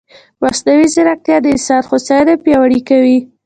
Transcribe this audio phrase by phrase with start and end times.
[0.41, 3.17] مصنوعي ځیرکتیا د انسان هوساینه پیاوړې کوي.